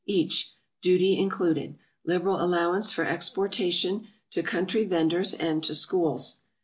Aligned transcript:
each, 0.07 0.55
Duty 0.81 1.15
included. 1.19 1.77
Liberal 2.05 2.41
Allowance 2.43 2.91
for 2.91 3.05
Exportation, 3.05 4.07
to 4.31 4.41
Country 4.41 4.83
Venders 4.83 5.35
and 5.35 5.63
to 5.63 5.75
Schools. 5.75 6.39